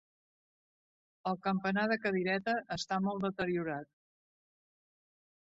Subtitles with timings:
[1.31, 3.93] El campanar de cadireta està molt deteriorat.